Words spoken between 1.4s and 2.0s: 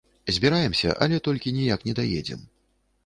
ніяк не